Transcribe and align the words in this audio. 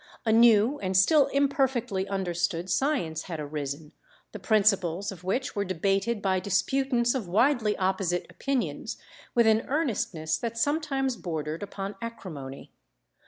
A 0.25 0.31
new 0.31 0.79
and 0.81 0.97
still 0.97 1.27
imperfectly 1.27 2.07
understood 2.07 2.71
science 2.71 3.21
had 3.25 3.39
arisen, 3.39 3.91
the 4.31 4.39
principles 4.39 5.11
of 5.11 5.23
which 5.23 5.55
were 5.55 5.63
debated 5.63 6.23
by 6.23 6.39
disputants 6.39 7.13
of 7.13 7.27
widely 7.27 7.77
opposite 7.77 8.25
opinions 8.27 8.97
with 9.35 9.45
an 9.45 9.61
earnestness 9.67 10.39
that 10.39 10.57
sometimes 10.57 11.17
bordered 11.17 11.61
upon 11.61 11.93
acrimony. 12.01 12.71